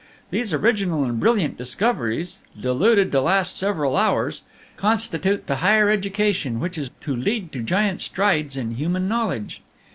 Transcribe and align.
These 0.31 0.51
original 0.51 1.03
and 1.03 1.19
brilliant 1.19 1.59
discoveries, 1.59 2.39
diluted 2.59 3.11
to 3.11 3.21
last 3.21 3.55
several 3.55 3.95
hours, 3.95 4.41
constitute 4.75 5.45
the 5.45 5.57
higher 5.57 5.89
education 5.91 6.59
which 6.59 6.75
is 6.75 6.89
to 7.01 7.15
lead 7.15 7.51
to 7.51 7.61
giant 7.61 8.01
strides 8.01 8.57
in 8.57 8.77
human 8.77 9.07
knowledge. 9.07 9.61